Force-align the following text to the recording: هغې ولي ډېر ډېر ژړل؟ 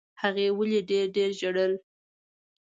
هغې 0.21 0.47
ولي 0.57 0.79
ډېر 0.89 1.05
ډېر 1.15 1.29
ژړل؟ 1.39 1.73